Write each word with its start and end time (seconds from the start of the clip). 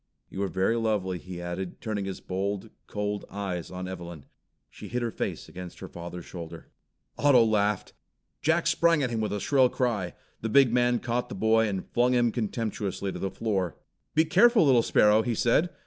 You 0.31 0.41
are 0.41 0.47
very 0.47 0.77
lovely," 0.77 1.19
he 1.19 1.39
added, 1.39 1.79
turning 1.79 2.05
his 2.05 2.21
bold, 2.21 2.71
cold 2.87 3.23
eyes 3.29 3.69
on 3.69 3.87
Evelyn. 3.87 4.25
She 4.71 4.87
hid 4.87 5.03
her 5.03 5.11
face 5.11 5.47
against 5.47 5.77
her 5.77 5.87
father's 5.87 6.25
shoulder. 6.25 6.69
Otto 7.19 7.43
laughed. 7.45 7.93
Jack 8.41 8.65
sprang 8.65 9.03
at 9.03 9.11
him 9.11 9.21
with 9.21 9.31
a 9.31 9.39
shrill 9.39 9.69
cry. 9.69 10.15
The 10.41 10.49
big 10.49 10.73
man 10.73 10.97
caught 10.97 11.29
the 11.29 11.35
boy, 11.35 11.67
and 11.67 11.87
flung 11.87 12.13
him 12.15 12.31
contemptuously 12.31 13.11
to 13.11 13.19
the 13.19 13.29
floor. 13.29 13.77
"Be 14.15 14.25
careful, 14.25 14.65
little 14.65 14.81
sparrow!" 14.81 15.21
he 15.21 15.35
said. 15.35 15.69